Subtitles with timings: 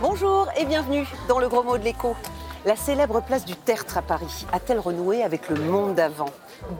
[0.00, 2.16] Bonjour et bienvenue dans le gros mot de l'écho.
[2.64, 6.30] La célèbre place du Tertre à Paris a-t-elle renoué avec le monde d'avant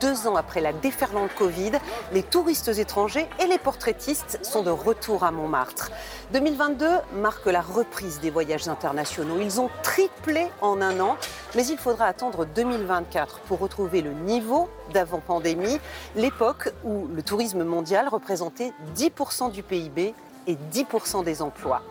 [0.01, 1.71] Deux ans après la déferlante Covid,
[2.13, 5.93] les touristes étrangers et les portraitistes sont de retour à Montmartre.
[6.33, 9.39] 2022 marque la reprise des voyages internationaux.
[9.41, 11.17] Ils ont triplé en un an,
[11.55, 15.79] mais il faudra attendre 2024 pour retrouver le niveau d'avant pandémie,
[16.17, 20.13] l'époque où le tourisme mondial représentait 10% du PIB
[20.49, 21.83] et 10% des emplois.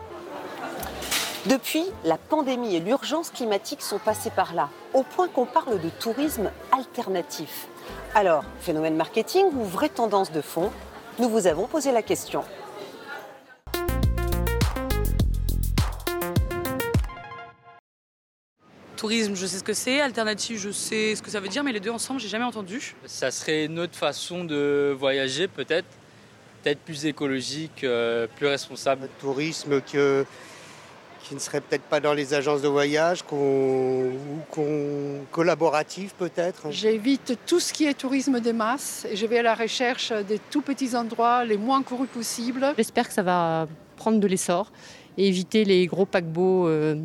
[1.48, 5.88] Depuis, la pandémie et l'urgence climatique sont passées par là, au point qu'on parle de
[5.88, 7.68] tourisme alternatif.
[8.14, 10.70] Alors, phénomène marketing ou vraie tendance de fond
[11.18, 12.44] Nous vous avons posé la question.
[18.98, 20.02] Tourisme, je sais ce que c'est.
[20.02, 22.94] Alternative, je sais ce que ça veut dire, mais les deux ensemble, j'ai jamais entendu.
[23.06, 25.88] Ça serait une autre façon de voyager, peut-être.
[26.62, 29.08] Peut-être plus écologique, euh, plus responsable.
[29.18, 30.26] Tourisme que,
[31.28, 36.70] qui ne serait peut-être pas dans les agences de voyage, qu'on, ou qu'on, collaboratif peut-être.
[36.70, 40.38] J'évite tout ce qui est tourisme de masse et je vais à la recherche des
[40.50, 42.72] tout petits endroits les moins courus possibles.
[42.76, 44.72] J'espère que ça va prendre de l'essor
[45.18, 46.96] et éviter les gros paquebots euh,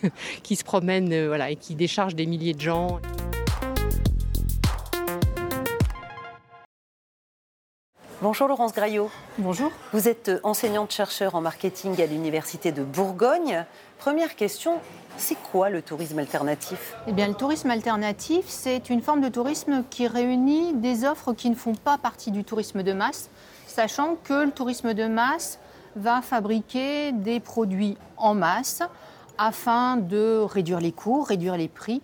[0.42, 3.00] qui se promènent euh, voilà, et qui déchargent des milliers de gens.
[8.20, 9.12] Bonjour Laurence Graillot.
[9.38, 9.70] Bonjour.
[9.92, 13.64] Vous êtes enseignante-chercheur en marketing à l'Université de Bourgogne.
[13.98, 14.80] Première question,
[15.16, 16.96] c'est quoi le tourisme alternatif?
[17.06, 21.48] Eh bien, le tourisme alternatif, c'est une forme de tourisme qui réunit des offres qui
[21.48, 23.30] ne font pas partie du tourisme de masse,
[23.68, 25.60] sachant que le tourisme de masse
[25.94, 28.82] va fabriquer des produits en masse
[29.38, 32.02] afin de réduire les coûts, réduire les prix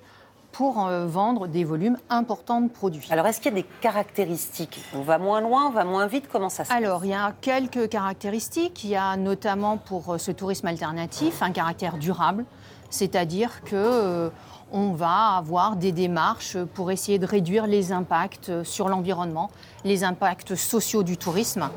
[0.54, 3.08] pour euh, vendre des volumes importants de produits.
[3.10, 4.80] Alors, est-ce qu'il y a des caractéristiques?
[4.94, 6.26] On va moins loin, on va moins vite?
[6.30, 6.78] Comment ça se passe?
[6.78, 8.84] Alors, il y a quelques caractéristiques.
[8.84, 12.44] Il y a notamment pour euh, ce tourisme alternatif un caractère durable,
[12.88, 14.30] c'est-à-dire que euh,
[14.70, 19.50] on va avoir des démarches pour essayer de réduire les impacts sur l'environnement,
[19.84, 21.68] les impacts sociaux du tourisme.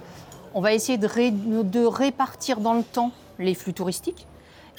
[0.53, 4.27] On va essayer de, ré- de répartir dans le temps les flux touristiques.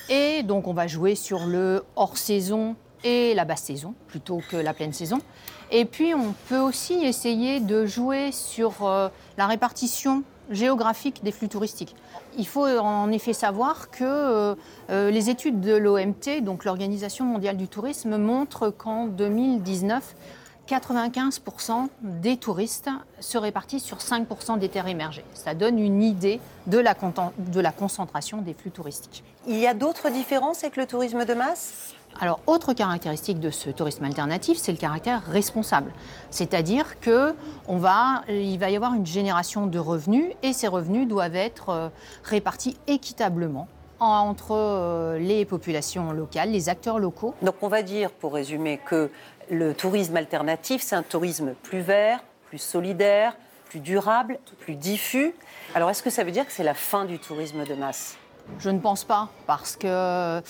[0.08, 4.74] Et donc, on va jouer sur le hors-saison et la basse saison plutôt que la
[4.74, 5.18] pleine saison.
[5.70, 11.48] Et puis, on peut aussi essayer de jouer sur euh, la répartition géographique des flux
[11.48, 11.94] touristiques.
[12.38, 14.54] Il faut en effet savoir que euh,
[14.88, 20.14] euh, les études de l'OMT, donc l'Organisation mondiale du tourisme, montrent qu'en 2019,
[20.66, 25.24] 95% des touristes se répartissent sur 5% des terres émergées.
[25.34, 29.24] Ça donne une idée de la, conten- de la concentration des flux touristiques.
[29.46, 31.94] Il y a d'autres différences avec le tourisme de masse?
[32.20, 35.92] Alors, autre caractéristique de ce tourisme alternatif, c'est le caractère responsable.
[36.30, 37.34] C'est-à-dire que
[37.68, 41.68] on va, il va y avoir une génération de revenus et ces revenus doivent être
[41.68, 41.88] euh,
[42.24, 43.68] répartis équitablement
[44.00, 47.34] entre euh, les populations locales, les acteurs locaux.
[47.42, 49.10] Donc on va dire, pour résumer, que
[49.48, 53.36] le tourisme alternatif, c'est un tourisme plus vert, plus solidaire,
[53.68, 55.34] plus durable, plus diffus.
[55.74, 58.16] Alors est-ce que ça veut dire que c'est la fin du tourisme de masse?
[58.58, 60.40] Je ne pense pas, parce que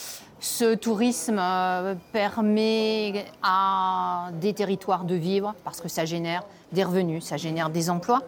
[0.40, 7.24] ce tourisme euh, permet à des territoires de vivre, parce que ça génère des revenus,
[7.24, 8.22] ça génère des emplois.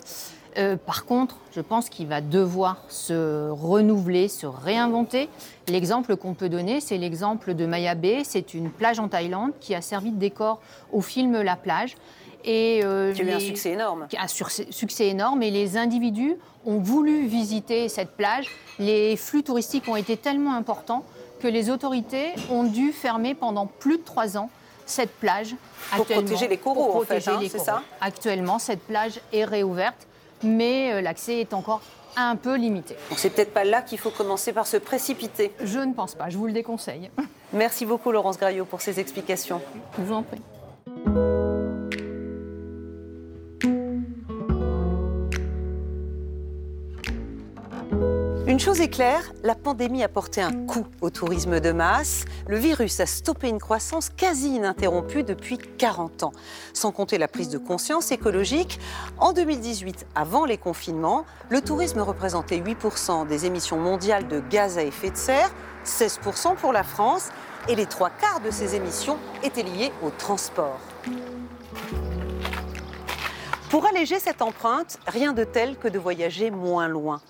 [0.59, 5.28] Euh, par contre, je pense qu'il va devoir se renouveler, se réinventer.
[5.69, 8.22] L'exemple qu'on peut donner, c'est l'exemple de Maya Bay.
[8.25, 10.60] C'est une plage en Thaïlande qui a servi de décor
[10.92, 11.94] au film La plage.
[12.42, 14.09] Et euh, Qui a eu un succès énorme.
[14.19, 18.47] un succès énorme et les individus ont voulu visiter cette plage.
[18.78, 21.04] Les flux touristiques ont été tellement importants
[21.41, 24.51] que les autorités ont dû fermer pendant plus de trois ans
[24.87, 25.55] cette plage.
[25.97, 27.67] Pour protéger les coraux, pour en fait, protéger hein, les c'est coraux.
[27.67, 30.07] ça Actuellement, cette plage est réouverte,
[30.42, 31.81] mais euh, l'accès est encore
[32.16, 32.97] un peu limité.
[33.09, 35.53] Donc c'est peut-être pas là qu'il faut commencer par se précipiter.
[35.63, 37.10] Je ne pense pas, je vous le déconseille.
[37.53, 39.60] Merci beaucoup Laurence Graillot pour ces explications.
[39.97, 41.40] Je vous en prie.
[48.60, 52.27] Chose est claire, la pandémie a porté un coup au tourisme de masse.
[52.47, 56.33] Le virus a stoppé une croissance quasi ininterrompue depuis 40 ans.
[56.74, 58.78] Sans compter la prise de conscience écologique,
[59.16, 64.83] en 2018, avant les confinements, le tourisme représentait 8% des émissions mondiales de gaz à
[64.83, 65.51] effet de serre,
[65.86, 67.30] 16% pour la France,
[67.66, 70.78] et les trois quarts de ces émissions étaient liées au transport.
[73.71, 77.21] Pour alléger cette empreinte, rien de tel que de voyager moins loin.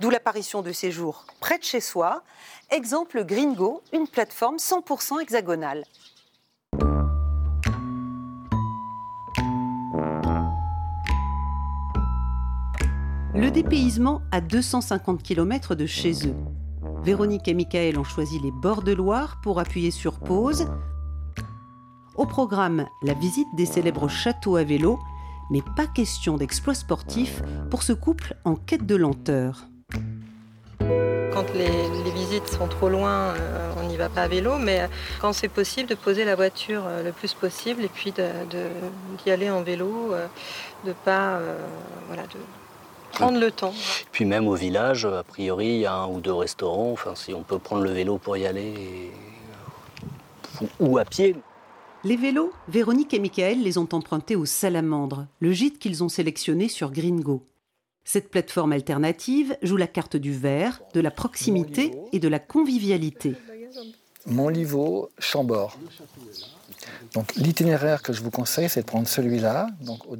[0.00, 2.22] D'où l'apparition de séjours près de chez soi.
[2.70, 5.84] Exemple Gringo, une plateforme 100% hexagonale.
[13.34, 16.36] Le dépaysement à 250 km de chez eux.
[17.02, 20.66] Véronique et Michael ont choisi les bords de Loire pour appuyer sur pause.
[22.16, 24.98] Au programme, la visite des célèbres châteaux à vélo,
[25.50, 29.66] mais pas question d'exploit sportif pour ce couple en quête de lenteur.
[31.32, 31.70] Quand les,
[32.12, 34.88] visites sont trop loin, euh, on n'y va pas à vélo, mais
[35.20, 39.30] quand c'est possible, de poser la voiture euh, le plus possible et puis d'y de,
[39.30, 40.26] aller en vélo, euh,
[40.84, 41.38] de pas
[42.08, 42.38] voilà, de,
[43.12, 43.72] prendre le temps.
[44.12, 46.92] Puis même au village, a priori, il y a un ou deux restaurants.
[46.92, 49.12] Enfin, si on peut prendre le vélo pour y aller,
[50.78, 51.36] ou à pied.
[52.02, 56.68] Les vélos, Véronique et Michael les ont empruntés aux Salamandres, le gîte qu'ils ont sélectionné
[56.68, 57.46] sur Gringo.
[58.04, 63.34] Cette plateforme alternative joue la carte du verre, de la proximité et de la convivialité.
[64.26, 65.76] Montlivaud, Chambord.
[67.12, 69.66] Donc l'itinéraire que je vous conseille, c'est de prendre celui-là.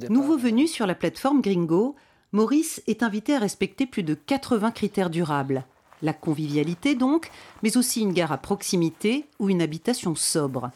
[0.09, 1.95] Nouveau venu sur la plateforme Gringo,
[2.31, 5.65] Maurice est invité à respecter plus de 80 critères durables.
[6.03, 7.31] La convivialité donc,
[7.63, 10.71] mais aussi une gare à proximité ou une habitation sobre.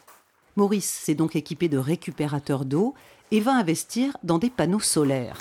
[0.55, 2.93] Maurice s'est donc équipé de récupérateurs d'eau
[3.31, 5.37] et va investir dans des panneaux solaires.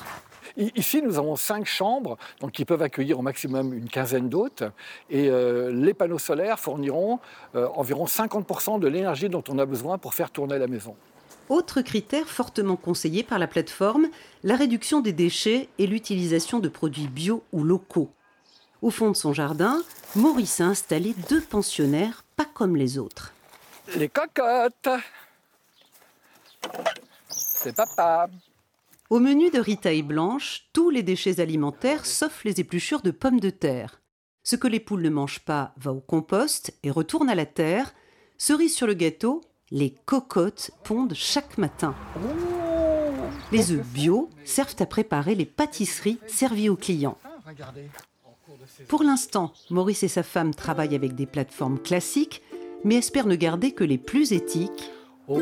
[0.56, 4.62] Ici, nous avons cinq chambres donc, qui peuvent accueillir au maximum une quinzaine d'hôtes.
[5.11, 7.19] Et euh, les panneaux solaires fourniront
[7.56, 10.94] euh, environ 50% de l'énergie dont on a besoin pour faire tourner la maison.
[11.49, 14.08] Autre critère fortement conseillé par la plateforme,
[14.44, 18.10] la réduction des déchets et l'utilisation de produits bio ou locaux.
[18.81, 19.82] Au fond de son jardin,
[20.14, 23.33] Maurice a installé deux pensionnaires pas comme les autres.
[23.96, 24.88] Les cocottes
[27.28, 28.28] C'est papa
[29.10, 33.40] Au menu de Rita et Blanche, tous les déchets alimentaires sauf les épluchures de pommes
[33.40, 34.00] de terre.
[34.42, 37.94] Ce que les poules ne mangent pas va au compost et retourne à la terre.
[38.36, 41.94] Cerise sur le gâteau, les cocottes pondent chaque matin.
[43.52, 47.19] Les œufs bio servent à préparer les pâtisseries servies aux clients.
[48.88, 52.42] Pour l'instant, Maurice et sa femme travaillent avec des plateformes classiques,
[52.84, 54.92] mais espèrent ne garder que les plus éthiques.
[55.28, 55.38] En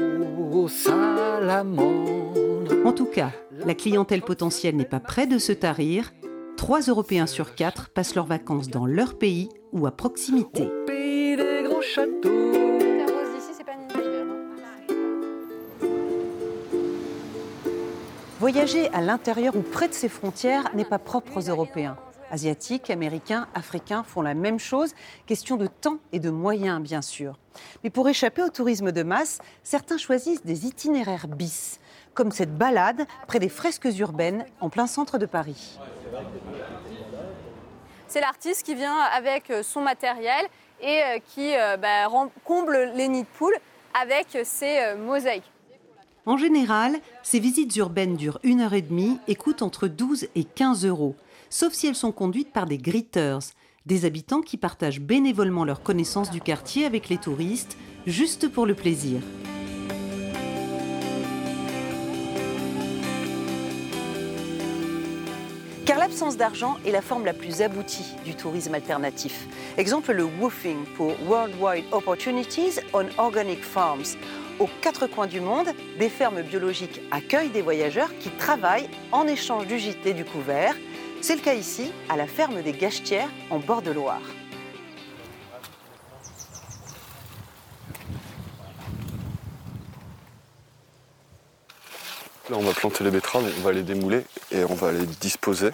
[2.92, 3.32] tout cas,
[3.64, 6.12] la clientèle potentielle n'est pas près de se tarir.
[6.56, 10.68] Trois Européens sur quatre passent leurs vacances dans leur pays ou à proximité.
[18.38, 21.96] Voyager à l'intérieur ou près de ses frontières n'est pas propre aux Européens.
[22.32, 24.94] Asiatiques, Américains, Africains font la même chose.
[25.26, 27.38] Question de temps et de moyens, bien sûr.
[27.84, 31.78] Mais pour échapper au tourisme de masse, certains choisissent des itinéraires bis,
[32.14, 35.78] comme cette balade près des fresques urbaines en plein centre de Paris.
[38.08, 40.46] C'est l'artiste qui vient avec son matériel
[40.80, 42.08] et euh, qui euh, bah,
[42.44, 43.56] comble les nids de poules
[44.00, 45.50] avec ses euh, mosaïques.
[46.24, 50.44] En général, ces visites urbaines durent une heure et demie et coûtent entre 12 et
[50.44, 51.16] 15 euros,
[51.52, 53.40] sauf si elles sont conduites par des greeters,
[53.84, 57.76] des habitants qui partagent bénévolement leur connaissance du quartier avec les touristes,
[58.06, 59.20] juste pour le plaisir.
[65.84, 69.46] Car l'absence d'argent est la forme la plus aboutie du tourisme alternatif.
[69.76, 74.16] Exemple le woofing pour Worldwide Opportunities on Organic Farms,
[74.58, 75.68] aux quatre coins du monde,
[75.98, 80.74] des fermes biologiques accueillent des voyageurs qui travaillent en échange du gîte et du couvert.
[81.22, 84.20] C'est le cas ici, à la ferme des Gachetières, en bord de Loire.
[92.50, 95.70] Là, on va planter les betteraves, on va les démouler et on va les disposer.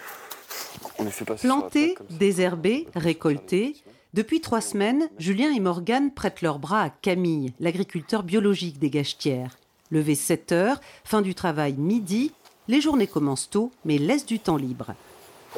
[0.98, 3.74] On les fait Planter, désherber, récolter,
[4.12, 9.56] depuis trois semaines, Julien et Morgane prêtent leurs bras à Camille, l'agriculteur biologique des Gachetières.
[9.90, 12.32] Levé 7 heures, fin du travail midi,
[12.68, 14.92] les journées commencent tôt, mais laissent du temps libre.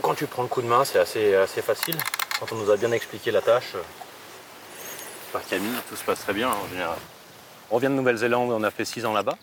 [0.03, 1.97] Quand tu prends le coup de main, c'est assez, assez facile.
[2.39, 3.75] Quand on nous a bien expliqué la tâche,
[5.33, 6.97] par Camille, tout se passe très bien en général.
[7.71, 9.37] On revient de Nouvelle-Zélande, on a fait 6 ans là-bas.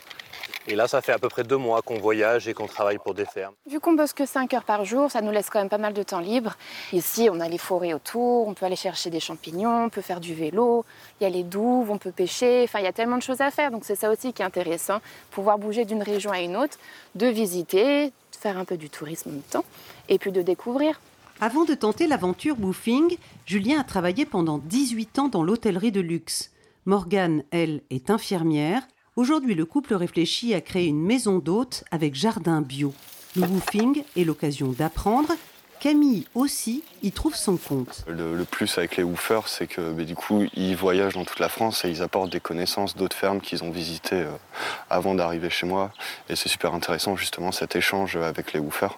[0.69, 3.13] Et là, ça fait à peu près deux mois qu'on voyage et qu'on travaille pour
[3.13, 3.53] des fermes.
[3.69, 5.93] Vu qu'on bosse que 5 heures par jour, ça nous laisse quand même pas mal
[5.93, 6.55] de temps libre.
[6.91, 10.19] Ici, on a les forêts autour, on peut aller chercher des champignons, on peut faire
[10.19, 10.83] du vélo,
[11.19, 13.39] il y a les douves, on peut pêcher, enfin, il y a tellement de choses
[13.39, 13.71] à faire.
[13.71, 14.99] Donc c'est ça aussi qui est intéressant,
[15.31, 16.77] pouvoir bouger d'une région à une autre,
[17.15, 19.65] de visiter, faire un peu du tourisme en même temps,
[20.09, 20.99] et puis de découvrir.
[21.39, 26.51] Avant de tenter l'aventure woofing, Julien a travaillé pendant 18 ans dans l'hôtellerie de luxe.
[26.85, 28.81] Morgane, elle, est infirmière
[29.17, 32.93] Aujourd'hui, le couple réfléchit à créer une maison d'hôtes avec jardin bio.
[33.35, 35.29] Le woofing est l'occasion d'apprendre.
[35.79, 38.03] Camille aussi y trouve son compte.
[38.07, 41.39] Le, le plus avec les woofers, c'est que mais du coup, ils voyagent dans toute
[41.39, 44.31] la France et ils apportent des connaissances d'autres fermes qu'ils ont visitées euh,
[44.89, 45.91] avant d'arriver chez moi.
[46.29, 48.97] Et c'est super intéressant justement cet échange avec les woofers.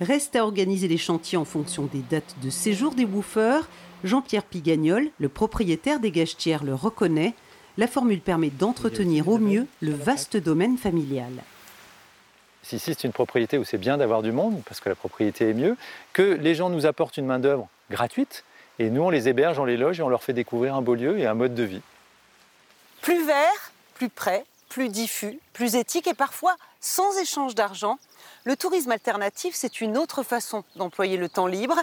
[0.00, 3.68] Reste à organiser les chantiers en fonction des dates de séjour des woofers.
[4.04, 7.34] Jean-Pierre Pigagnol, le propriétaire des gâchetières, le reconnaît.
[7.78, 11.32] La formule permet d'entretenir au mieux le vaste domaine familial.
[12.68, 15.54] Si c'est une propriété où c'est bien d'avoir du monde, parce que la propriété est
[15.54, 15.76] mieux,
[16.12, 18.42] que les gens nous apportent une main-d'œuvre gratuite,
[18.80, 20.96] et nous on les héberge, on les loge et on leur fait découvrir un beau
[20.96, 21.80] lieu et un mode de vie.
[23.02, 28.00] Plus vert, plus près, plus diffus, plus éthique et parfois sans échange d'argent,
[28.42, 31.76] le tourisme alternatif, c'est une autre façon d'employer le temps libre.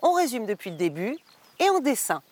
[0.00, 1.18] On résume depuis le début
[1.58, 2.22] et en dessin.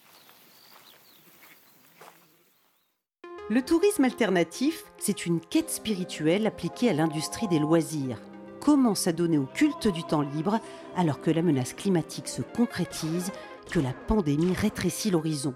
[3.51, 8.21] Le tourisme alternatif, c'est une quête spirituelle appliquée à l'industrie des loisirs.
[8.61, 10.61] Comment s'adonner au culte du temps libre
[10.95, 13.33] alors que la menace climatique se concrétise,
[13.71, 15.55] que la pandémie rétrécit l'horizon?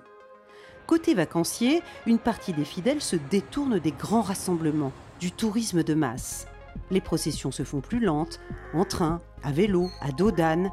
[0.87, 6.47] Côté vacancier, une partie des fidèles se détourne des grands rassemblements, du tourisme de masse.
[6.91, 8.41] Les processions se font plus lentes,
[8.73, 10.71] en train, à vélo, à dos d'âne.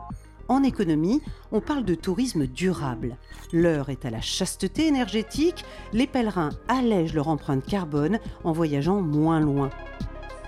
[0.50, 3.18] En économie, on parle de tourisme durable.
[3.54, 5.64] L'heure est à la chasteté énergétique,
[5.94, 9.70] les pèlerins allègent leur empreinte carbone en voyageant moins loin.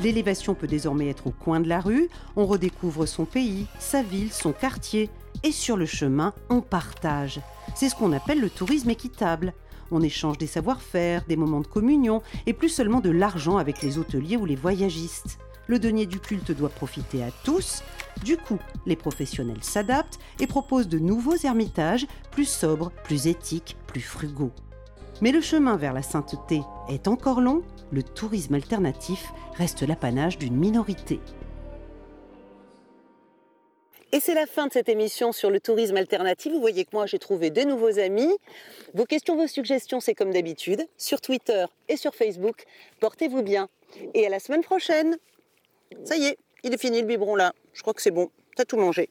[0.01, 4.31] L'élévation peut désormais être au coin de la rue, on redécouvre son pays, sa ville,
[4.31, 5.11] son quartier,
[5.43, 7.39] et sur le chemin, on partage.
[7.75, 9.53] C'est ce qu'on appelle le tourisme équitable.
[9.91, 13.99] On échange des savoir-faire, des moments de communion, et plus seulement de l'argent avec les
[13.99, 15.37] hôteliers ou les voyagistes.
[15.67, 17.83] Le denier du culte doit profiter à tous.
[18.23, 24.01] Du coup, les professionnels s'adaptent et proposent de nouveaux ermitages plus sobres, plus éthiques, plus
[24.01, 24.51] frugaux.
[25.21, 30.55] Mais le chemin vers la sainteté est encore long, le tourisme alternatif reste l'apanage d'une
[30.55, 31.19] minorité.
[34.13, 36.51] Et c'est la fin de cette émission sur le tourisme alternatif.
[36.51, 38.35] Vous voyez que moi, j'ai trouvé des nouveaux amis.
[38.93, 42.65] Vos questions, vos suggestions, c'est comme d'habitude, sur Twitter et sur Facebook.
[42.99, 43.69] Portez-vous bien.
[44.13, 45.17] Et à la semaine prochaine.
[46.05, 47.53] Ça y est, il est fini le biberon là.
[47.73, 48.29] Je crois que c'est bon.
[48.55, 49.09] T'as tout mangé.